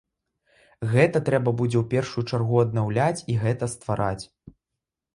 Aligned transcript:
Гэта 0.93 1.21
трэба 1.27 1.53
будзе 1.61 1.77
ў 1.83 1.87
першую 1.93 2.23
чаргу 2.31 2.57
аднаўляць 2.65 3.25
і 3.35 3.39
гэта 3.47 3.73
ствараць. 3.77 4.21